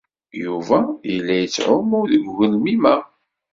[0.43, 0.77] Yuba
[1.11, 2.95] yella yettɛumu deg ugelmim-a.